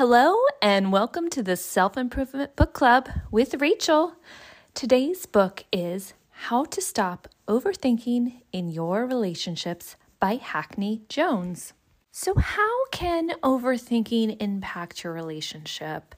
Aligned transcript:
Hello, 0.00 0.34
and 0.62 0.92
welcome 0.92 1.28
to 1.28 1.42
the 1.42 1.58
Self 1.58 1.98
Improvement 1.98 2.56
Book 2.56 2.72
Club 2.72 3.10
with 3.30 3.60
Rachel. 3.60 4.14
Today's 4.72 5.26
book 5.26 5.64
is 5.74 6.14
How 6.30 6.64
to 6.64 6.80
Stop 6.80 7.28
Overthinking 7.46 8.40
in 8.50 8.70
Your 8.70 9.04
Relationships 9.04 9.96
by 10.18 10.36
Hackney 10.36 11.02
Jones. 11.10 11.74
So, 12.12 12.32
how 12.34 12.86
can 12.86 13.32
overthinking 13.42 14.40
impact 14.40 15.04
your 15.04 15.12
relationship? 15.12 16.14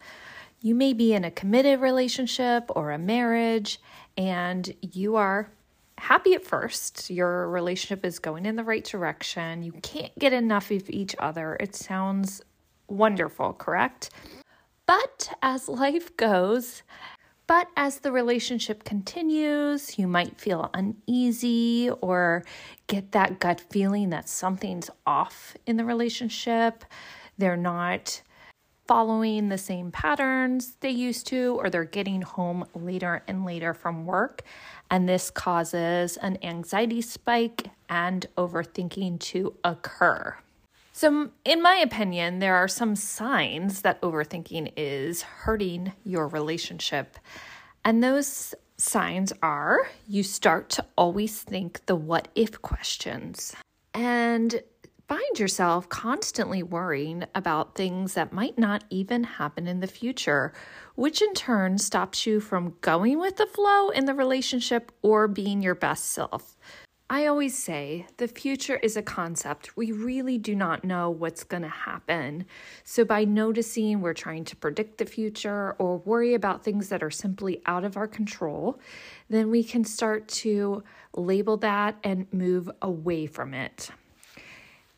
You 0.61 0.77
may 0.77 0.93
be 0.93 1.13
in 1.13 1.25
a 1.25 1.33
committed 1.33 1.81
relationship 1.81 2.71
or 2.77 2.93
a 2.93 2.99
marriage, 2.99 3.81
and 4.17 4.73
you 4.81 5.17
are 5.17 5.51
happy 5.99 6.35
at 6.35 6.45
first. 6.45 7.11
Your 7.11 7.49
relationship 7.49 8.05
is 8.05 8.21
going 8.21 8.47
in 8.47 8.55
the 8.55 8.63
right 8.63 8.85
direction. 8.85 9.65
You 9.65 9.73
can't 9.73 10.17
get 10.21 10.33
enough 10.33 10.71
of 10.71 10.89
each 10.89 11.17
other. 11.19 11.57
It 11.59 11.75
sounds 11.75 12.43
wonderful, 12.93 13.55
correct? 13.55 14.11
But 14.87 15.33
as 15.43 15.69
life 15.69 16.17
goes, 16.17 16.83
but 17.47 17.69
as 17.77 17.99
the 17.99 18.13
relationship 18.13 18.85
continues, 18.85 19.99
you 19.99 20.07
might 20.07 20.41
feel 20.41 20.71
uneasy 20.75 21.91
or 22.01 22.45
get 22.87 23.13
that 23.13 23.41
gut 23.41 23.61
feeling 23.61 24.11
that 24.11 24.29
something's 24.29 24.91
off 25.07 25.57
in 25.67 25.77
the 25.77 25.85
relationship. 25.85 26.85
They're 27.39 27.57
not 27.57 28.23
following 28.87 29.49
the 29.49 29.59
same 29.59 29.91
patterns 29.91 30.77
they 30.81 30.91
used 30.91 31.27
to, 31.29 31.57
or 31.59 31.71
they're 31.71 31.85
getting 31.85 32.23
home 32.23 32.65
later 32.75 33.23
and 33.27 33.45
later 33.45 33.75
from 33.75 34.07
work. 34.07 34.43
And 34.91 35.09
this 35.09 35.31
causes 35.31 36.17
an 36.19 36.39
anxiety 36.43 37.01
spike 37.01 37.69
and 37.89 38.27
overthinking 38.37 39.21
to 39.21 39.55
occur. 39.65 40.37
So, 41.03 41.31
in 41.45 41.61
my 41.61 41.79
opinion, 41.79 42.39
there 42.39 42.55
are 42.55 42.69
some 42.69 42.95
signs 42.95 43.83
that 43.83 44.01
overthinking 44.03 44.75
is 44.77 45.23
hurting 45.23 45.95
your 46.05 46.29
relationship. 46.29 47.19
And 47.85 48.05
those 48.05 48.55
signs 48.77 49.33
are 49.43 49.91
you 50.07 50.23
start 50.23 50.69
to 50.71 50.87
always 50.97 51.43
think 51.43 51.85
the 51.87 51.97
what 51.97 52.29
if 52.37 52.63
questions 52.63 53.53
and 53.93 54.63
find 55.09 55.41
yourself 55.41 55.89
constantly 55.89 56.63
worrying 56.63 57.25
about 57.35 57.75
things 57.75 58.15
that 58.15 58.33
might 58.33 58.57
not 58.57 58.85
even 58.89 59.25
happen 59.25 59.67
in 59.67 59.81
the 59.81 59.89
future, 59.89 60.53
which 60.95 61.21
in 61.21 61.35
turn 61.35 61.79
stops 61.79 62.29
you 62.29 62.39
from 62.39 62.77
going 62.81 63.19
with 63.19 63.39
the 63.39 63.47
flow 63.47 63.89
in 63.89 64.05
the 64.05 64.15
relationship 64.15 64.93
or 65.03 65.27
being 65.27 65.63
your 65.63 65.75
best 65.75 66.11
self. 66.11 66.57
I 67.13 67.27
always 67.27 67.59
say 67.59 68.07
the 68.17 68.27
future 68.27 68.77
is 68.77 68.97
a 68.97 69.03
concept. 69.03 69.77
We 69.77 69.93
really 69.93 70.39
do 70.39 70.57
not 70.57 70.83
know 70.83 71.11
what's 71.11 71.45
going 71.45 71.63
to 71.63 71.69
happen. 71.69 72.47
So, 72.85 73.05
by 73.05 73.27
noticing 73.27 74.01
we're 74.01 74.15
trying 74.15 74.47
to 74.47 74.57
predict 74.57 74.97
the 74.97 75.05
future 75.05 75.73
or 75.73 75.99
worry 75.99 76.33
about 76.33 76.65
things 76.65 76.89
that 76.89 77.03
are 77.03 77.11
simply 77.11 77.61
out 77.67 77.85
of 77.85 77.99
our 77.99 78.09
control, 78.09 78.81
then 79.29 79.51
we 79.51 79.63
can 79.63 79.85
start 79.85 80.27
to 80.29 80.85
label 81.15 81.59
that 81.59 81.99
and 82.03 82.33
move 82.33 82.71
away 82.81 83.27
from 83.27 83.53
it. 83.53 83.91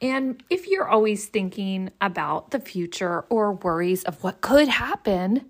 And 0.01 0.41
if 0.49 0.69
you're 0.69 0.89
always 0.89 1.27
thinking 1.27 1.91
about 2.01 2.53
the 2.53 2.61
future 2.61 3.23
or 3.23 3.55
worries 3.55 4.05
of 4.05 4.23
what 4.23 4.41
could 4.41 4.69
happen, 4.69 5.47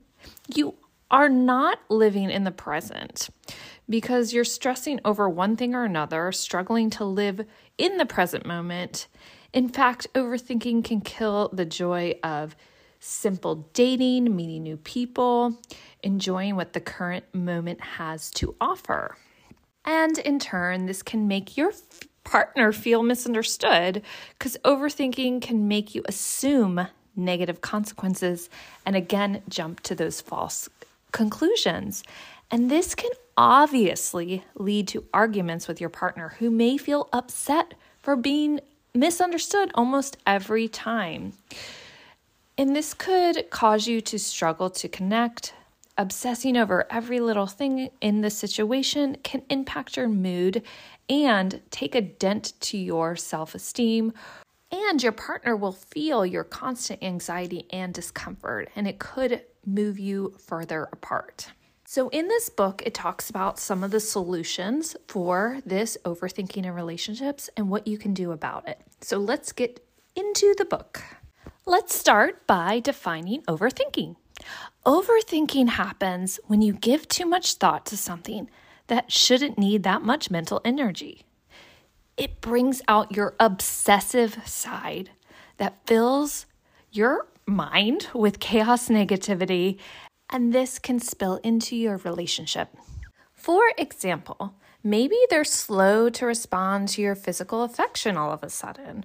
you 0.55 0.77
are 1.11 1.29
not 1.29 1.79
living 1.91 2.31
in 2.31 2.45
the 2.45 2.51
present 2.51 3.29
because 3.89 4.33
you're 4.33 4.45
stressing 4.45 5.01
over 5.05 5.29
one 5.29 5.57
thing 5.57 5.75
or 5.75 5.85
another, 5.85 6.33
struggling 6.33 6.91
to 6.91 7.05
live 7.05 7.45
in 7.79 7.97
the 7.97 8.07
present 8.07 8.47
moment. 8.47 9.09
In 9.53 9.69
fact, 9.69 10.07
overthinking 10.15 10.85
can 10.85 11.01
kill 11.01 11.51
the 11.53 11.65
joy 11.65 12.15
of 12.23 12.57
simple 13.01 13.69
dating, 13.75 14.35
meeting 14.35 14.63
new 14.63 14.79
people, 14.79 15.59
enjoying 16.03 16.57
what 16.57 16.73
the 16.73 16.81
current 16.81 17.25
moment 17.35 17.81
has 17.81 18.31
to 18.31 18.55
offer. 18.61 19.17
And 19.85 20.17
in 20.19 20.39
turn, 20.39 20.87
this 20.87 21.03
can 21.03 21.29
make 21.29 21.57
your 21.57 21.73
partner 22.25 22.73
feel 22.73 23.03
misunderstood 23.03 24.03
because 24.39 24.57
overthinking 24.65 25.43
can 25.43 25.69
make 25.69 25.95
you 25.95 26.03
assume 26.07 26.89
negative 27.15 27.61
consequences 27.61 28.49
and 28.87 28.97
again 28.97 29.43
jump 29.49 29.81
to 29.81 29.95
those 29.95 30.21
false 30.21 30.69
conclusions. 31.13 32.03
And 32.51 32.71
this 32.71 32.95
can 32.95 33.11
obviously 33.37 34.45
lead 34.55 34.89
to 34.89 35.05
arguments 35.13 35.67
with 35.67 35.81
your 35.81 35.91
partner 35.91 36.37
who 36.39 36.51
may 36.51 36.77
feel 36.77 37.09
upset 37.13 37.75
for 37.99 38.17
being 38.17 38.61
misunderstood 38.95 39.71
almost 39.75 40.17
every 40.27 40.69
time. 40.69 41.33
And 42.57 42.77
this 42.77 42.95
could 42.95 43.51
cause 43.51 43.89
you 43.89 44.01
to 44.03 44.19
struggle 44.19 44.71
to 44.71 44.89
connect. 44.89 45.55
Obsessing 45.97 46.57
over 46.57 46.87
every 46.91 47.21
little 47.21 47.47
thing 47.47 47.91
in 48.01 48.21
the 48.21 48.31
situation 48.31 49.17
can 49.23 49.43
impact 49.49 49.97
your 49.97 50.09
mood 50.09 50.63
and 51.09 51.61
take 51.71 51.95
a 51.95 52.01
dent 52.01 52.53
to 52.61 52.79
your 52.79 53.17
self 53.17 53.55
esteem. 53.55 54.13
And 54.71 55.03
your 55.03 55.13
partner 55.13 55.57
will 55.57 55.73
feel 55.73 56.27
your 56.27 56.43
constant 56.43 57.03
anxiety 57.03 57.67
and 57.71 57.95
discomfort, 57.95 58.71
and 58.75 58.89
it 58.89 58.99
could 58.99 59.43
move 59.65 60.01
you 60.01 60.35
further 60.39 60.89
apart. 60.93 61.53
So, 61.87 62.09
in 62.09 62.29
this 62.29 62.49
book, 62.49 62.83
it 62.87 62.95
talks 62.95 63.29
about 63.29 63.59
some 63.59 63.85
of 63.85 63.91
the 63.91 64.01
solutions 64.01 64.97
for 65.07 65.61
this 65.67 65.99
overthinking 66.05 66.65
in 66.65 66.73
relationships 66.73 67.51
and 67.57 67.69
what 67.69 67.87
you 67.87 67.99
can 67.99 68.15
do 68.15 68.33
about 68.33 68.67
it. 68.67 68.81
So, 69.03 69.19
let's 69.19 69.53
get 69.53 69.85
into 70.17 70.55
the 70.57 70.65
book. 70.65 71.03
Let's 71.67 71.95
start 71.95 72.47
by 72.47 72.81
defining 72.81 73.43
overthinking. 73.43 74.17
Overthinking 74.87 75.71
happens 75.71 76.41
when 76.47 76.63
you 76.63 76.73
give 76.73 77.07
too 77.07 77.27
much 77.27 77.55
thought 77.55 77.85
to 77.87 77.97
something 77.97 78.49
that 78.87 79.13
shouldn't 79.13 79.59
need 79.59 79.83
that 79.83 80.03
much 80.03 80.31
mental 80.31 80.61
energy. 80.65 81.25
It 82.17 82.41
brings 82.41 82.81
out 82.89 83.15
your 83.17 83.35
obsessive 83.39 84.39
side 84.47 85.11
that 85.59 85.87
fills 85.87 86.47
your 86.91 87.27
mind 87.47 88.09
with 88.15 88.41
chaos 88.41 88.89
negativity 88.89 89.79
and 90.35 90.53
this 90.53 90.81
can 90.81 90.99
spill 90.99 91.37
into 91.45 91.77
your 91.77 91.99
relationship. 91.99 92.77
For 93.35 93.63
example, 93.79 94.57
maybe 94.83 95.17
they're 95.31 95.45
slow 95.45 96.11
to 96.11 96.27
respond 96.27 96.89
to 96.89 97.03
your 97.03 97.15
physical 97.15 97.63
affection 97.63 98.17
all 98.17 98.33
of 98.33 98.43
a 98.43 98.51
sudden, 98.51 99.05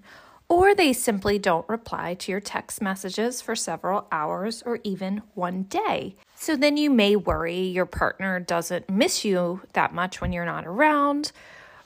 or 0.50 0.74
they 0.74 0.92
simply 0.92 1.38
don't 1.38 1.70
reply 1.70 2.16
to 2.16 2.32
your 2.32 2.40
text 2.40 2.82
messages 2.82 3.44
for 3.44 3.56
several 3.56 4.08
hours 4.12 4.64
or 4.66 4.80
even 4.84 5.22
one 5.36 5.64
day. 5.64 6.16
So 6.34 6.56
then 6.56 6.78
you 6.78 6.90
may 6.90 7.16
worry 7.16 7.60
your 7.60 7.86
partner 7.86 8.40
doesn't 8.40 8.90
miss 8.90 9.24
you 9.24 9.62
that 9.74 9.94
much 9.94 10.22
when 10.22 10.34
you're 10.34 10.46
not 10.46 10.66
around, 10.66 11.32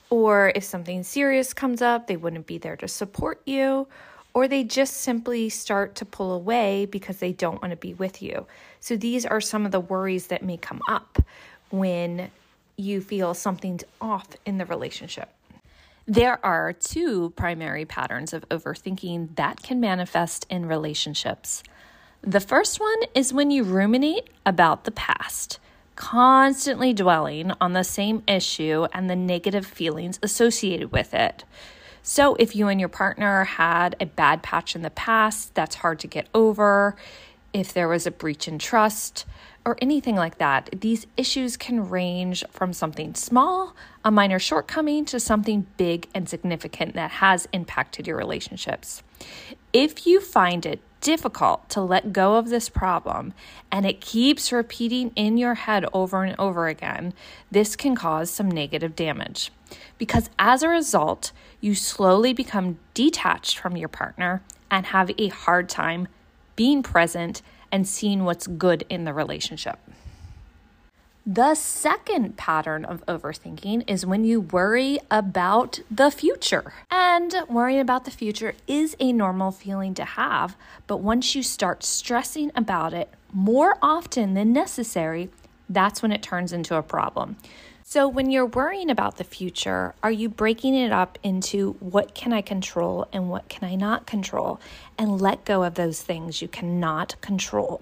or 0.08 0.52
if 0.54 0.64
something 0.64 1.02
serious 1.02 1.52
comes 1.52 1.82
up, 1.82 2.06
they 2.06 2.16
wouldn't 2.16 2.46
be 2.46 2.56
there 2.56 2.76
to 2.76 2.88
support 2.88 3.42
you 3.44 3.88
or 4.34 4.48
they 4.48 4.64
just 4.64 4.98
simply 4.98 5.48
start 5.48 5.94
to 5.94 6.04
pull 6.04 6.32
away 6.32 6.86
because 6.86 7.18
they 7.18 7.32
don't 7.32 7.62
want 7.62 7.70
to 7.70 7.76
be 7.76 7.94
with 7.94 8.20
you. 8.20 8.46
So, 8.80 8.96
these 8.96 9.24
are 9.24 9.40
some 9.40 9.64
of 9.64 9.72
the 9.72 9.80
worries 9.80 10.26
that 10.26 10.42
may 10.42 10.56
come 10.56 10.80
up 10.88 11.24
when 11.70 12.30
you 12.76 13.00
feel 13.00 13.32
something's 13.34 13.84
off 14.00 14.28
in 14.44 14.58
the 14.58 14.66
relationship. 14.66 15.30
There 16.06 16.44
are 16.44 16.72
two 16.72 17.30
primary 17.30 17.86
patterns 17.86 18.34
of 18.34 18.46
overthinking 18.50 19.36
that 19.36 19.62
can 19.62 19.80
manifest 19.80 20.46
in 20.50 20.66
relationships. 20.66 21.62
The 22.20 22.40
first 22.40 22.78
one 22.78 22.98
is 23.14 23.32
when 23.32 23.50
you 23.50 23.64
ruminate 23.64 24.28
about 24.44 24.84
the 24.84 24.90
past, 24.90 25.58
constantly 25.96 26.92
dwelling 26.92 27.52
on 27.60 27.72
the 27.72 27.84
same 27.84 28.22
issue 28.26 28.86
and 28.92 29.08
the 29.08 29.16
negative 29.16 29.64
feelings 29.64 30.18
associated 30.22 30.92
with 30.92 31.14
it. 31.14 31.44
So, 32.06 32.34
if 32.34 32.54
you 32.54 32.68
and 32.68 32.78
your 32.78 32.90
partner 32.90 33.44
had 33.44 33.96
a 33.98 34.04
bad 34.04 34.42
patch 34.42 34.76
in 34.76 34.82
the 34.82 34.90
past 34.90 35.54
that's 35.54 35.76
hard 35.76 35.98
to 36.00 36.06
get 36.06 36.28
over, 36.34 36.96
if 37.54 37.72
there 37.72 37.88
was 37.88 38.06
a 38.06 38.10
breach 38.10 38.46
in 38.46 38.58
trust, 38.58 39.24
or 39.64 39.78
anything 39.80 40.14
like 40.14 40.36
that, 40.36 40.68
these 40.78 41.06
issues 41.16 41.56
can 41.56 41.88
range 41.88 42.44
from 42.50 42.74
something 42.74 43.14
small, 43.14 43.74
a 44.04 44.10
minor 44.10 44.38
shortcoming, 44.38 45.06
to 45.06 45.18
something 45.18 45.66
big 45.78 46.06
and 46.14 46.28
significant 46.28 46.92
that 46.92 47.10
has 47.10 47.48
impacted 47.54 48.06
your 48.06 48.18
relationships. 48.18 49.02
If 49.72 50.06
you 50.06 50.20
find 50.20 50.66
it 50.66 50.82
difficult 51.04 51.68
to 51.68 51.82
let 51.82 52.14
go 52.14 52.36
of 52.36 52.48
this 52.48 52.70
problem 52.70 53.34
and 53.70 53.84
it 53.84 54.00
keeps 54.00 54.50
repeating 54.50 55.12
in 55.14 55.36
your 55.36 55.52
head 55.52 55.84
over 55.92 56.24
and 56.24 56.34
over 56.38 56.66
again, 56.66 57.12
this 57.50 57.76
can 57.76 57.94
cause 57.94 58.30
some 58.30 58.50
negative 58.50 58.96
damage. 58.96 59.52
Because 59.98 60.30
as 60.38 60.62
a 60.62 60.68
result, 60.68 61.30
you 61.60 61.74
slowly 61.74 62.32
become 62.32 62.78
detached 62.94 63.58
from 63.58 63.76
your 63.76 63.88
partner 63.88 64.42
and 64.70 64.86
have 64.86 65.10
a 65.18 65.28
hard 65.28 65.68
time 65.68 66.08
being 66.56 66.82
present 66.82 67.42
and 67.70 67.86
seeing 67.86 68.24
what's 68.24 68.46
good 68.46 68.86
in 68.88 69.04
the 69.04 69.12
relationship. 69.12 69.78
The 71.26 71.54
second 71.54 72.36
pattern 72.36 72.84
of 72.84 73.02
overthinking 73.06 73.88
is 73.88 74.04
when 74.04 74.24
you 74.24 74.42
worry 74.42 74.98
about 75.10 75.80
the 75.90 76.10
future. 76.10 76.74
And 76.90 77.34
worrying 77.48 77.80
about 77.80 78.04
the 78.04 78.10
future 78.10 78.52
is 78.66 78.94
a 79.00 79.10
normal 79.10 79.50
feeling 79.50 79.94
to 79.94 80.04
have, 80.04 80.54
but 80.86 80.98
once 80.98 81.34
you 81.34 81.42
start 81.42 81.82
stressing 81.82 82.52
about 82.54 82.92
it 82.92 83.08
more 83.32 83.78
often 83.80 84.34
than 84.34 84.52
necessary, 84.52 85.30
that's 85.66 86.02
when 86.02 86.12
it 86.12 86.22
turns 86.22 86.52
into 86.52 86.76
a 86.76 86.82
problem. 86.82 87.36
So, 87.84 88.06
when 88.06 88.30
you're 88.30 88.44
worrying 88.44 88.90
about 88.90 89.16
the 89.16 89.24
future, 89.24 89.94
are 90.02 90.10
you 90.10 90.28
breaking 90.28 90.74
it 90.74 90.92
up 90.92 91.18
into 91.22 91.72
what 91.80 92.14
can 92.14 92.34
I 92.34 92.42
control 92.42 93.08
and 93.14 93.30
what 93.30 93.48
can 93.48 93.66
I 93.66 93.76
not 93.76 94.06
control? 94.06 94.60
And 94.98 95.22
let 95.22 95.46
go 95.46 95.64
of 95.64 95.74
those 95.74 96.02
things 96.02 96.42
you 96.42 96.48
cannot 96.48 97.18
control. 97.22 97.80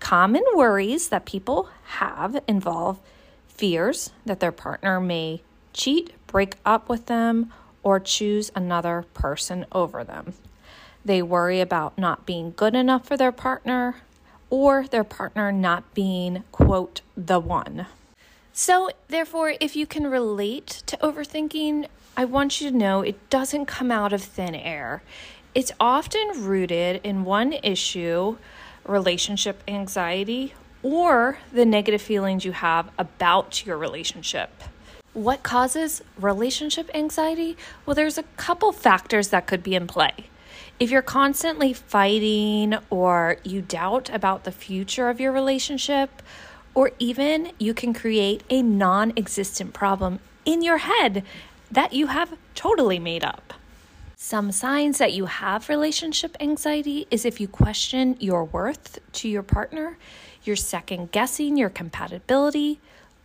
Common 0.00 0.44
worries 0.54 1.08
that 1.08 1.26
people 1.26 1.68
have 1.84 2.40
involve 2.46 2.98
fears 3.48 4.10
that 4.24 4.40
their 4.40 4.52
partner 4.52 5.00
may 5.00 5.42
cheat, 5.72 6.12
break 6.26 6.56
up 6.64 6.88
with 6.88 7.06
them, 7.06 7.52
or 7.82 7.98
choose 8.00 8.50
another 8.54 9.04
person 9.14 9.66
over 9.72 10.04
them. 10.04 10.34
They 11.04 11.22
worry 11.22 11.60
about 11.60 11.98
not 11.98 12.26
being 12.26 12.52
good 12.56 12.74
enough 12.74 13.06
for 13.06 13.16
their 13.16 13.32
partner 13.32 13.96
or 14.50 14.86
their 14.86 15.04
partner 15.04 15.52
not 15.52 15.94
being, 15.94 16.44
quote, 16.52 17.00
the 17.16 17.40
one. 17.40 17.86
So, 18.52 18.90
therefore, 19.08 19.54
if 19.60 19.76
you 19.76 19.86
can 19.86 20.06
relate 20.06 20.82
to 20.86 20.96
overthinking, 20.98 21.86
I 22.16 22.24
want 22.24 22.60
you 22.60 22.70
to 22.70 22.76
know 22.76 23.02
it 23.02 23.30
doesn't 23.30 23.66
come 23.66 23.90
out 23.90 24.12
of 24.12 24.22
thin 24.22 24.54
air. 24.54 25.02
It's 25.54 25.72
often 25.78 26.44
rooted 26.44 27.00
in 27.04 27.24
one 27.24 27.52
issue 27.52 28.36
relationship 28.88 29.62
anxiety 29.68 30.54
or 30.82 31.38
the 31.52 31.64
negative 31.64 32.02
feelings 32.02 32.44
you 32.44 32.52
have 32.52 32.90
about 32.98 33.64
your 33.66 33.76
relationship. 33.76 34.50
What 35.12 35.42
causes 35.42 36.02
relationship 36.18 36.90
anxiety? 36.94 37.56
Well, 37.84 37.94
there's 37.94 38.18
a 38.18 38.22
couple 38.36 38.72
factors 38.72 39.28
that 39.28 39.46
could 39.46 39.62
be 39.62 39.74
in 39.74 39.86
play. 39.86 40.12
If 40.78 40.90
you're 40.90 41.02
constantly 41.02 41.72
fighting 41.72 42.76
or 42.88 43.38
you 43.42 43.60
doubt 43.60 44.10
about 44.10 44.44
the 44.44 44.52
future 44.52 45.08
of 45.08 45.20
your 45.20 45.32
relationship, 45.32 46.22
or 46.74 46.92
even 47.00 47.50
you 47.58 47.74
can 47.74 47.92
create 47.92 48.44
a 48.48 48.62
non 48.62 49.12
existent 49.16 49.74
problem 49.74 50.20
in 50.44 50.62
your 50.62 50.78
head 50.78 51.24
that 51.70 51.92
you 51.92 52.06
have 52.06 52.36
totally 52.54 53.00
made 53.00 53.24
up. 53.24 53.54
Some 54.20 54.50
signs 54.50 54.98
that 54.98 55.12
you 55.12 55.26
have 55.26 55.68
relationship 55.68 56.36
anxiety 56.40 57.06
is 57.08 57.24
if 57.24 57.40
you 57.40 57.46
question 57.46 58.16
your 58.18 58.44
worth 58.44 58.98
to 59.12 59.28
your 59.28 59.44
partner, 59.44 59.96
you're 60.42 60.56
second 60.56 61.12
guessing 61.12 61.56
your 61.56 61.70
compatibility, 61.70 62.80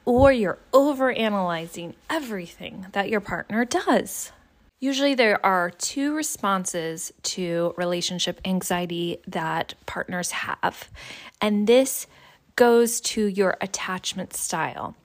or 0.06 0.32
you're 0.32 0.60
over 0.72 1.12
analyzing 1.12 1.96
everything 2.12 2.86
that 2.92 3.10
your 3.10 3.22
partner 3.22 3.66
does. 3.66 4.32
Usually, 4.80 5.16
there 5.16 5.44
are 5.44 5.72
two 5.72 6.14
responses 6.14 7.12
to 7.24 7.74
relationship 7.76 8.40
anxiety 8.46 9.18
that 9.26 9.74
partners 9.88 10.30
have, 10.30 10.92
and 11.42 11.66
this 11.66 12.06
goes 12.56 13.02
to 13.02 13.26
your 13.26 13.58
attachment 13.62 14.36
style. 14.36 14.96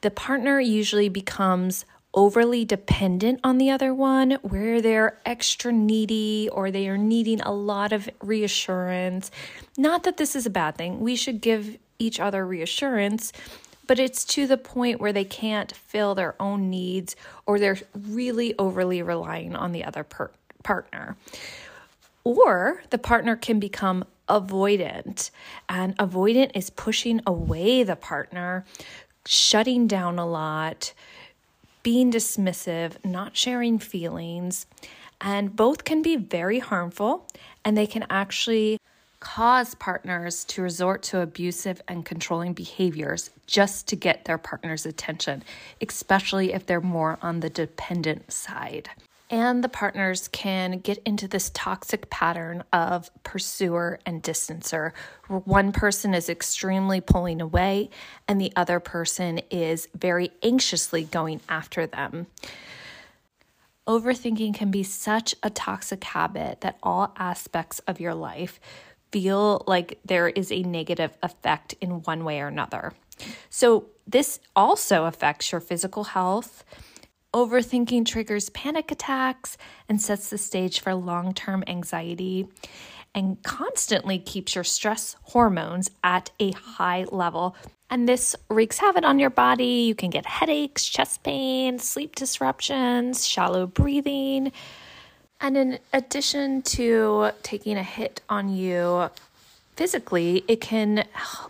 The 0.00 0.10
partner 0.10 0.58
usually 0.58 1.08
becomes 1.08 1.84
overly 2.16 2.64
dependent 2.64 3.38
on 3.44 3.58
the 3.58 3.70
other 3.70 3.94
one, 3.94 4.32
where 4.40 4.80
they're 4.80 5.20
extra 5.26 5.70
needy 5.70 6.48
or 6.50 6.70
they 6.70 6.88
are 6.88 6.96
needing 6.96 7.40
a 7.42 7.52
lot 7.52 7.92
of 7.92 8.08
reassurance. 8.22 9.30
Not 9.76 10.04
that 10.04 10.16
this 10.16 10.34
is 10.34 10.46
a 10.46 10.50
bad 10.50 10.76
thing, 10.76 11.00
we 11.00 11.14
should 11.14 11.42
give 11.42 11.76
each 11.98 12.18
other 12.18 12.46
reassurance, 12.46 13.32
but 13.86 13.98
it's 13.98 14.24
to 14.24 14.46
the 14.46 14.56
point 14.56 15.00
where 15.00 15.12
they 15.12 15.24
can't 15.24 15.72
fill 15.72 16.14
their 16.14 16.34
own 16.40 16.70
needs 16.70 17.14
or 17.44 17.58
they're 17.58 17.78
really 17.94 18.54
overly 18.58 19.02
relying 19.02 19.54
on 19.54 19.72
the 19.72 19.84
other 19.84 20.02
per- 20.02 20.32
partner. 20.62 21.16
Or 22.24 22.82
the 22.90 22.98
partner 22.98 23.36
can 23.36 23.60
become 23.60 24.04
avoidant, 24.28 25.30
and 25.68 25.96
avoidant 25.98 26.50
is 26.54 26.70
pushing 26.70 27.20
away 27.24 27.84
the 27.84 27.94
partner, 27.94 28.64
shutting 29.24 29.86
down 29.86 30.18
a 30.18 30.26
lot 30.26 30.92
being 31.86 32.10
dismissive, 32.10 32.94
not 33.04 33.36
sharing 33.36 33.78
feelings, 33.78 34.66
and 35.20 35.54
both 35.54 35.84
can 35.84 36.02
be 36.02 36.16
very 36.16 36.58
harmful 36.58 37.28
and 37.64 37.76
they 37.76 37.86
can 37.86 38.04
actually 38.10 38.76
cause 39.20 39.76
partners 39.76 40.44
to 40.44 40.60
resort 40.60 41.00
to 41.00 41.20
abusive 41.20 41.80
and 41.86 42.04
controlling 42.04 42.52
behaviors 42.52 43.30
just 43.46 43.86
to 43.86 43.94
get 43.94 44.24
their 44.24 44.36
partner's 44.36 44.84
attention, 44.84 45.44
especially 45.80 46.52
if 46.52 46.66
they're 46.66 46.80
more 46.80 47.20
on 47.22 47.38
the 47.38 47.48
dependent 47.48 48.32
side 48.32 48.90
and 49.28 49.64
the 49.64 49.68
partners 49.68 50.28
can 50.28 50.78
get 50.78 50.98
into 51.04 51.26
this 51.26 51.50
toxic 51.52 52.08
pattern 52.10 52.62
of 52.72 53.10
pursuer 53.24 53.98
and 54.06 54.22
distancer. 54.22 54.92
Where 55.26 55.40
one 55.40 55.72
person 55.72 56.14
is 56.14 56.28
extremely 56.28 57.00
pulling 57.00 57.40
away, 57.40 57.90
and 58.28 58.40
the 58.40 58.52
other 58.54 58.78
person 58.78 59.40
is 59.50 59.88
very 59.94 60.30
anxiously 60.42 61.04
going 61.04 61.40
after 61.48 61.86
them. 61.86 62.28
Overthinking 63.88 64.54
can 64.54 64.70
be 64.70 64.82
such 64.82 65.34
a 65.42 65.50
toxic 65.50 66.02
habit 66.04 66.60
that 66.60 66.78
all 66.82 67.12
aspects 67.16 67.80
of 67.80 68.00
your 68.00 68.14
life 68.14 68.60
feel 69.12 69.64
like 69.66 69.98
there 70.04 70.28
is 70.28 70.50
a 70.50 70.62
negative 70.62 71.16
effect 71.22 71.74
in 71.80 72.02
one 72.02 72.24
way 72.24 72.40
or 72.40 72.48
another. 72.48 72.92
So, 73.48 73.86
this 74.06 74.38
also 74.54 75.06
affects 75.06 75.50
your 75.50 75.60
physical 75.60 76.04
health 76.04 76.64
Overthinking 77.36 78.06
triggers 78.06 78.48
panic 78.48 78.90
attacks 78.90 79.58
and 79.90 80.00
sets 80.00 80.30
the 80.30 80.38
stage 80.38 80.80
for 80.80 80.94
long 80.94 81.34
term 81.34 81.62
anxiety 81.66 82.48
and 83.14 83.42
constantly 83.42 84.18
keeps 84.18 84.54
your 84.54 84.64
stress 84.64 85.16
hormones 85.20 85.90
at 86.02 86.30
a 86.40 86.52
high 86.52 87.04
level. 87.12 87.54
And 87.90 88.08
this 88.08 88.36
wreaks 88.48 88.78
havoc 88.78 89.04
on 89.04 89.18
your 89.18 89.28
body. 89.28 89.84
You 89.86 89.94
can 89.94 90.08
get 90.08 90.24
headaches, 90.24 90.86
chest 90.86 91.24
pain, 91.24 91.78
sleep 91.78 92.14
disruptions, 92.14 93.28
shallow 93.28 93.66
breathing. 93.66 94.50
And 95.38 95.58
in 95.58 95.78
addition 95.92 96.62
to 96.62 97.32
taking 97.42 97.76
a 97.76 97.82
hit 97.82 98.22
on 98.30 98.48
you 98.48 99.10
physically, 99.76 100.42
it 100.48 100.62
can 100.62 101.06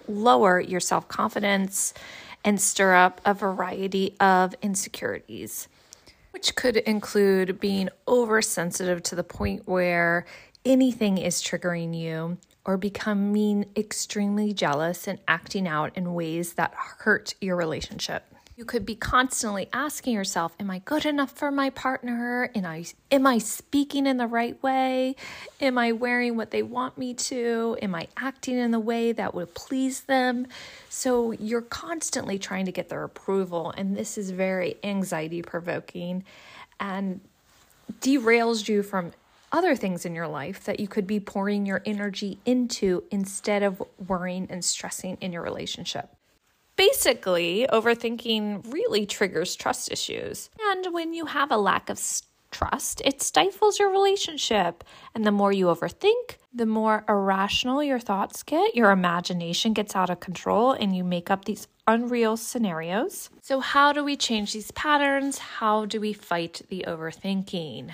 lower 0.08 0.58
your 0.58 0.80
self 0.80 1.06
confidence 1.06 1.94
and 2.44 2.60
stir 2.60 2.96
up 2.96 3.20
a 3.24 3.32
variety 3.32 4.16
of 4.18 4.56
insecurities 4.62 5.68
which 6.36 6.54
could 6.54 6.76
include 6.76 7.58
being 7.58 7.88
oversensitive 8.06 9.02
to 9.02 9.14
the 9.14 9.24
point 9.24 9.66
where 9.66 10.26
anything 10.66 11.16
is 11.16 11.40
triggering 11.40 11.98
you 11.98 12.36
or 12.66 12.76
becoming 12.76 13.64
extremely 13.74 14.52
jealous 14.52 15.08
and 15.08 15.18
acting 15.26 15.66
out 15.66 15.96
in 15.96 16.12
ways 16.12 16.52
that 16.52 16.74
hurt 16.74 17.34
your 17.40 17.56
relationship. 17.56 18.22
You 18.56 18.64
could 18.64 18.86
be 18.86 18.94
constantly 18.94 19.68
asking 19.70 20.14
yourself, 20.14 20.56
Am 20.58 20.70
I 20.70 20.78
good 20.78 21.04
enough 21.04 21.30
for 21.30 21.50
my 21.50 21.68
partner? 21.68 22.50
Am 22.54 22.64
I, 22.64 22.86
am 23.10 23.26
I 23.26 23.36
speaking 23.36 24.06
in 24.06 24.16
the 24.16 24.26
right 24.26 24.60
way? 24.62 25.14
Am 25.60 25.76
I 25.76 25.92
wearing 25.92 26.36
what 26.36 26.52
they 26.52 26.62
want 26.62 26.96
me 26.96 27.12
to? 27.12 27.76
Am 27.82 27.94
I 27.94 28.08
acting 28.16 28.56
in 28.56 28.70
the 28.70 28.80
way 28.80 29.12
that 29.12 29.34
would 29.34 29.52
please 29.52 30.00
them? 30.04 30.46
So 30.88 31.32
you're 31.32 31.60
constantly 31.60 32.38
trying 32.38 32.64
to 32.64 32.72
get 32.72 32.88
their 32.88 33.04
approval, 33.04 33.74
and 33.76 33.94
this 33.94 34.16
is 34.16 34.30
very 34.30 34.78
anxiety 34.82 35.42
provoking 35.42 36.24
and 36.80 37.20
derails 38.00 38.66
you 38.70 38.82
from 38.82 39.12
other 39.52 39.76
things 39.76 40.06
in 40.06 40.14
your 40.14 40.28
life 40.28 40.64
that 40.64 40.80
you 40.80 40.88
could 40.88 41.06
be 41.06 41.20
pouring 41.20 41.66
your 41.66 41.82
energy 41.84 42.38
into 42.46 43.04
instead 43.10 43.62
of 43.62 43.82
worrying 44.08 44.46
and 44.48 44.64
stressing 44.64 45.18
in 45.20 45.30
your 45.30 45.42
relationship. 45.42 46.08
Basically, 46.76 47.66
overthinking 47.72 48.72
really 48.72 49.06
triggers 49.06 49.56
trust 49.56 49.90
issues. 49.90 50.50
And 50.70 50.92
when 50.92 51.14
you 51.14 51.26
have 51.26 51.50
a 51.50 51.56
lack 51.56 51.88
of 51.88 51.98
trust, 52.50 53.00
it 53.04 53.22
stifles 53.22 53.78
your 53.78 53.90
relationship. 53.90 54.84
And 55.14 55.26
the 55.26 55.32
more 55.32 55.52
you 55.52 55.66
overthink, 55.66 56.36
the 56.54 56.66
more 56.66 57.04
irrational 57.08 57.82
your 57.82 57.98
thoughts 57.98 58.42
get, 58.42 58.76
your 58.76 58.90
imagination 58.90 59.72
gets 59.72 59.96
out 59.96 60.10
of 60.10 60.20
control, 60.20 60.72
and 60.72 60.94
you 60.94 61.02
make 61.02 61.30
up 61.30 61.46
these 61.46 61.66
unreal 61.86 62.36
scenarios. 62.36 63.30
So, 63.42 63.60
how 63.60 63.92
do 63.92 64.04
we 64.04 64.16
change 64.16 64.52
these 64.52 64.70
patterns? 64.72 65.38
How 65.38 65.86
do 65.86 66.00
we 66.00 66.12
fight 66.12 66.62
the 66.68 66.84
overthinking? 66.86 67.92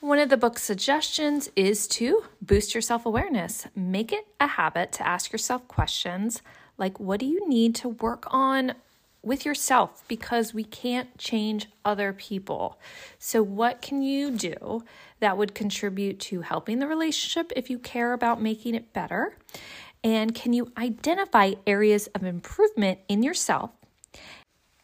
One 0.00 0.18
of 0.18 0.28
the 0.28 0.36
book's 0.36 0.62
suggestions 0.62 1.48
is 1.56 1.88
to 1.88 2.24
boost 2.42 2.74
your 2.74 2.82
self 2.82 3.06
awareness. 3.06 3.66
Make 3.74 4.12
it 4.12 4.26
a 4.38 4.46
habit 4.46 4.92
to 4.92 5.06
ask 5.06 5.32
yourself 5.32 5.66
questions 5.68 6.42
like, 6.78 6.98
what 6.98 7.20
do 7.20 7.26
you 7.26 7.48
need 7.48 7.74
to 7.76 7.88
work 7.88 8.26
on 8.30 8.74
with 9.22 9.44
yourself? 9.44 10.02
Because 10.08 10.52
we 10.52 10.64
can't 10.64 11.16
change 11.18 11.68
other 11.84 12.12
people. 12.12 12.78
So, 13.18 13.42
what 13.42 13.80
can 13.80 14.02
you 14.02 14.30
do 14.30 14.84
that 15.20 15.36
would 15.36 15.54
contribute 15.54 16.20
to 16.20 16.42
helping 16.42 16.78
the 16.78 16.86
relationship 16.86 17.52
if 17.56 17.70
you 17.70 17.78
care 17.78 18.12
about 18.12 18.42
making 18.42 18.74
it 18.74 18.92
better? 18.92 19.36
And 20.02 20.34
can 20.34 20.52
you 20.52 20.70
identify 20.76 21.52
areas 21.66 22.08
of 22.08 22.24
improvement 22.24 22.98
in 23.08 23.22
yourself 23.22 23.70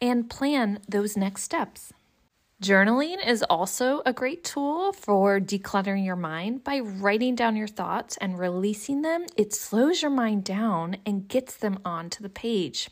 and 0.01 0.29
plan 0.29 0.79
those 0.89 1.15
next 1.15 1.43
steps. 1.43 1.93
Journaling 2.61 3.17
is 3.25 3.41
also 3.49 4.03
a 4.05 4.13
great 4.13 4.43
tool 4.43 4.93
for 4.93 5.39
decluttering 5.39 6.05
your 6.05 6.15
mind 6.15 6.63
by 6.63 6.79
writing 6.79 7.33
down 7.33 7.55
your 7.55 7.67
thoughts 7.67 8.17
and 8.17 8.37
releasing 8.37 9.01
them. 9.01 9.25
It 9.35 9.51
slows 9.51 10.03
your 10.03 10.11
mind 10.11 10.43
down 10.43 10.97
and 11.03 11.27
gets 11.27 11.55
them 11.55 11.79
onto 11.83 12.21
the 12.21 12.29
page. 12.29 12.91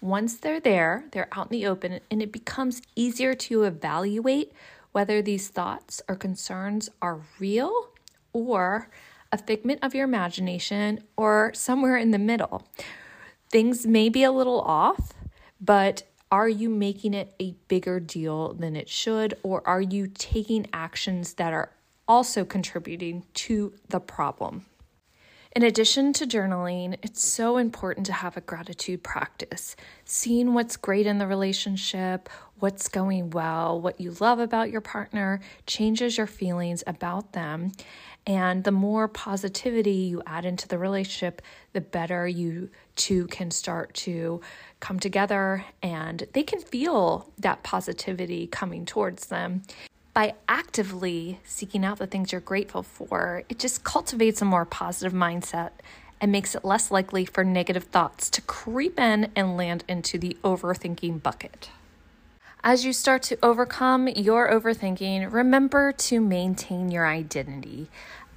Once 0.00 0.36
they're 0.36 0.58
there, 0.58 1.04
they're 1.12 1.28
out 1.30 1.52
in 1.52 1.60
the 1.60 1.68
open, 1.68 2.00
and 2.10 2.20
it 2.20 2.32
becomes 2.32 2.82
easier 2.96 3.32
to 3.34 3.62
evaluate 3.62 4.50
whether 4.90 5.22
these 5.22 5.46
thoughts 5.46 6.02
or 6.08 6.16
concerns 6.16 6.88
are 7.00 7.20
real 7.38 7.90
or 8.32 8.90
a 9.30 9.38
figment 9.38 9.78
of 9.84 9.94
your 9.94 10.04
imagination 10.04 10.98
or 11.16 11.52
somewhere 11.54 11.96
in 11.96 12.10
the 12.10 12.18
middle. 12.18 12.66
Things 13.52 13.86
may 13.86 14.08
be 14.08 14.24
a 14.24 14.32
little 14.32 14.62
off, 14.62 15.12
but 15.60 16.02
are 16.36 16.50
you 16.50 16.68
making 16.68 17.14
it 17.14 17.34
a 17.40 17.54
bigger 17.66 17.98
deal 17.98 18.52
than 18.52 18.76
it 18.76 18.90
should, 18.90 19.32
or 19.42 19.66
are 19.66 19.80
you 19.80 20.06
taking 20.06 20.66
actions 20.70 21.32
that 21.34 21.54
are 21.54 21.70
also 22.06 22.44
contributing 22.44 23.24
to 23.32 23.72
the 23.88 23.98
problem? 23.98 24.66
In 25.52 25.62
addition 25.62 26.12
to 26.12 26.26
journaling, 26.26 26.98
it's 27.02 27.26
so 27.26 27.56
important 27.56 28.04
to 28.04 28.12
have 28.12 28.36
a 28.36 28.42
gratitude 28.42 29.02
practice. 29.02 29.76
Seeing 30.04 30.52
what's 30.52 30.76
great 30.76 31.06
in 31.06 31.16
the 31.16 31.26
relationship, 31.26 32.28
what's 32.58 32.88
going 32.88 33.30
well, 33.30 33.80
what 33.80 33.98
you 33.98 34.14
love 34.20 34.38
about 34.38 34.70
your 34.70 34.82
partner 34.82 35.40
changes 35.66 36.18
your 36.18 36.26
feelings 36.26 36.84
about 36.86 37.32
them. 37.32 37.72
And 38.26 38.64
the 38.64 38.72
more 38.72 39.06
positivity 39.06 39.92
you 39.92 40.22
add 40.26 40.44
into 40.44 40.66
the 40.66 40.78
relationship, 40.78 41.42
the 41.72 41.80
better 41.80 42.26
you 42.26 42.70
two 42.96 43.26
can 43.28 43.52
start 43.52 43.94
to 43.94 44.40
come 44.80 44.98
together 44.98 45.64
and 45.82 46.26
they 46.32 46.42
can 46.42 46.60
feel 46.60 47.30
that 47.38 47.62
positivity 47.62 48.48
coming 48.48 48.84
towards 48.84 49.26
them. 49.26 49.62
By 50.12 50.34
actively 50.48 51.38
seeking 51.44 51.84
out 51.84 51.98
the 51.98 52.06
things 52.06 52.32
you're 52.32 52.40
grateful 52.40 52.82
for, 52.82 53.44
it 53.48 53.58
just 53.58 53.84
cultivates 53.84 54.42
a 54.42 54.46
more 54.46 54.64
positive 54.64 55.12
mindset 55.12 55.70
and 56.20 56.32
makes 56.32 56.54
it 56.54 56.64
less 56.64 56.90
likely 56.90 57.26
for 57.26 57.44
negative 57.44 57.84
thoughts 57.84 58.30
to 58.30 58.40
creep 58.42 58.98
in 58.98 59.30
and 59.36 59.56
land 59.56 59.84
into 59.86 60.18
the 60.18 60.36
overthinking 60.42 61.22
bucket. 61.22 61.68
As 62.68 62.84
you 62.84 62.92
start 62.92 63.22
to 63.22 63.38
overcome 63.44 64.08
your 64.08 64.50
overthinking, 64.50 65.32
remember 65.32 65.92
to 65.92 66.20
maintain 66.20 66.90
your 66.90 67.06
identity. 67.06 67.88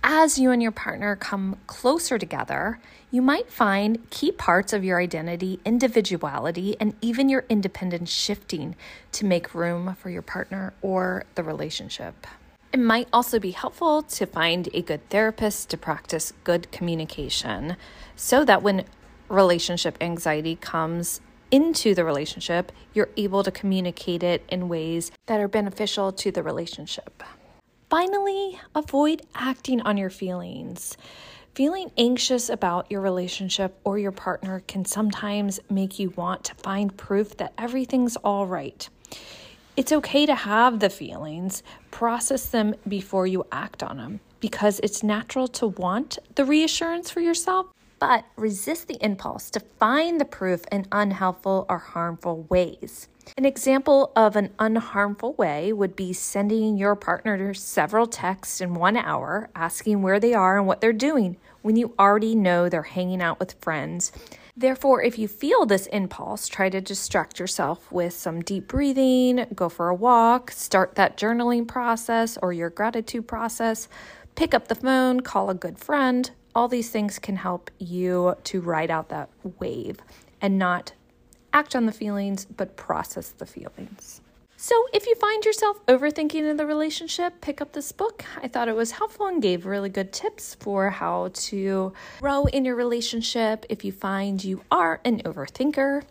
As 0.03 0.37
you 0.37 0.51
and 0.51 0.61
your 0.61 0.71
partner 0.71 1.15
come 1.15 1.57
closer 1.65 2.19
together, 2.19 2.79
you 3.09 3.23
might 3.23 3.49
find 3.49 4.07
key 4.11 4.31
parts 4.31 4.71
of 4.71 4.83
your 4.83 4.99
identity, 4.99 5.59
individuality, 5.65 6.75
and 6.79 6.93
even 7.01 7.27
your 7.27 7.43
independence 7.49 8.11
shifting 8.11 8.75
to 9.13 9.25
make 9.25 9.55
room 9.55 9.95
for 9.95 10.11
your 10.11 10.21
partner 10.21 10.73
or 10.83 11.23
the 11.33 11.41
relationship. 11.41 12.27
It 12.71 12.79
might 12.79 13.07
also 13.11 13.39
be 13.39 13.49
helpful 13.49 14.03
to 14.03 14.27
find 14.27 14.69
a 14.75 14.83
good 14.83 15.09
therapist 15.09 15.71
to 15.71 15.77
practice 15.77 16.33
good 16.43 16.71
communication 16.71 17.77
so 18.15 18.45
that 18.45 18.61
when 18.61 18.85
relationship 19.27 19.97
anxiety 19.99 20.55
comes 20.55 21.19
into 21.51 21.95
the 21.95 22.03
relationship, 22.03 22.71
you're 22.93 23.09
able 23.17 23.43
to 23.43 23.51
communicate 23.51 24.23
it 24.23 24.43
in 24.49 24.69
ways 24.69 25.11
that 25.25 25.39
are 25.39 25.47
beneficial 25.47 26.11
to 26.11 26.31
the 26.31 26.43
relationship. 26.43 27.23
Finally, 27.89 28.59
avoid 28.75 29.23
acting 29.33 29.81
on 29.81 29.97
your 29.97 30.09
feelings. 30.09 30.95
Feeling 31.55 31.91
anxious 31.97 32.49
about 32.49 32.89
your 32.91 33.01
relationship 33.01 33.77
or 33.83 33.97
your 33.97 34.11
partner 34.11 34.61
can 34.67 34.85
sometimes 34.85 35.59
make 35.69 35.99
you 35.99 36.11
want 36.11 36.43
to 36.45 36.55
find 36.55 36.95
proof 36.95 37.35
that 37.37 37.53
everything's 37.57 38.15
all 38.17 38.45
right. 38.45 38.87
It's 39.75 39.91
okay 39.91 40.25
to 40.25 40.35
have 40.35 40.79
the 40.79 40.89
feelings, 40.89 41.63
process 41.89 42.45
them 42.47 42.75
before 42.87 43.25
you 43.27 43.45
act 43.51 43.81
on 43.81 43.97
them 43.97 44.19
because 44.39 44.79
it's 44.83 45.03
natural 45.03 45.47
to 45.47 45.67
want 45.67 46.19
the 46.35 46.45
reassurance 46.45 47.09
for 47.09 47.21
yourself 47.21 47.67
but 47.99 48.25
resist 48.35 48.87
the 48.87 48.97
impulse 49.03 49.49
to 49.51 49.59
find 49.59 50.19
the 50.19 50.25
proof 50.25 50.63
in 50.71 50.87
unhelpful 50.91 51.65
or 51.69 51.77
harmful 51.77 52.43
ways. 52.49 53.07
An 53.37 53.45
example 53.45 54.11
of 54.15 54.35
an 54.35 54.49
unharmful 54.57 55.37
way 55.37 55.71
would 55.71 55.95
be 55.95 56.13
sending 56.13 56.77
your 56.77 56.95
partner 56.95 57.53
several 57.53 58.07
texts 58.07 58.59
in 58.59 58.73
one 58.73 58.97
hour 58.97 59.49
asking 59.55 60.01
where 60.01 60.19
they 60.19 60.33
are 60.33 60.57
and 60.57 60.65
what 60.65 60.81
they're 60.81 60.93
doing 60.93 61.37
when 61.61 61.75
you 61.75 61.93
already 61.99 62.33
know 62.33 62.69
they're 62.69 62.81
hanging 62.83 63.21
out 63.21 63.39
with 63.39 63.61
friends. 63.61 64.11
Therefore, 64.57 65.01
if 65.01 65.17
you 65.17 65.27
feel 65.27 65.65
this 65.65 65.85
impulse, 65.87 66.47
try 66.47 66.69
to 66.69 66.81
distract 66.81 67.39
yourself 67.39 67.89
with 67.91 68.13
some 68.13 68.41
deep 68.41 68.67
breathing, 68.67 69.45
go 69.55 69.69
for 69.69 69.89
a 69.89 69.95
walk, 69.95 70.51
start 70.51 70.95
that 70.95 71.15
journaling 71.15 71.67
process 71.67 72.37
or 72.41 72.51
your 72.51 72.69
gratitude 72.69 73.27
process, 73.27 73.87
pick 74.35 74.53
up 74.53 74.67
the 74.67 74.75
phone, 74.75 75.21
call 75.21 75.49
a 75.49 75.55
good 75.55 75.77
friend, 75.77 76.31
all 76.59 76.67
these 76.67 76.89
things 76.89 77.19
can 77.19 77.37
help 77.37 77.71
you 77.79 78.35
to 78.43 78.59
ride 78.59 78.91
out 78.91 79.07
that 79.07 79.29
wave 79.59 79.97
and 80.41 80.59
not 80.59 80.91
act 81.53 81.73
on 81.73 81.85
the 81.85 81.91
feelings, 81.93 82.43
but 82.43 82.75
process 82.75 83.29
the 83.29 83.45
feelings. 83.45 84.19
So, 84.57 84.75
if 84.91 85.07
you 85.07 85.15
find 85.15 85.45
yourself 85.45 85.77
overthinking 85.85 86.49
in 86.49 86.57
the 86.57 86.65
relationship, 86.65 87.39
pick 87.39 87.61
up 87.61 87.71
this 87.71 87.93
book. 87.93 88.25
I 88.43 88.49
thought 88.49 88.67
it 88.67 88.75
was 88.75 88.91
helpful 88.91 89.27
and 89.27 89.41
gave 89.41 89.65
really 89.65 89.87
good 89.87 90.11
tips 90.11 90.57
for 90.59 90.89
how 90.89 91.29
to 91.33 91.93
grow 92.19 92.43
in 92.47 92.65
your 92.65 92.75
relationship 92.75 93.65
if 93.69 93.85
you 93.85 93.93
find 93.93 94.43
you 94.43 94.61
are 94.69 94.99
an 95.05 95.21
overthinker. 95.21 96.03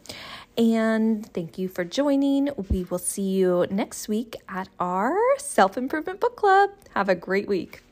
And 0.56 1.30
thank 1.34 1.58
you 1.58 1.68
for 1.68 1.84
joining. 1.84 2.48
We 2.70 2.84
will 2.84 2.98
see 2.98 3.28
you 3.36 3.66
next 3.70 4.08
week 4.08 4.36
at 4.48 4.70
our 4.80 5.14
self 5.36 5.76
improvement 5.76 6.18
book 6.18 6.36
club. 6.36 6.70
Have 6.94 7.10
a 7.10 7.14
great 7.14 7.48
week. 7.48 7.82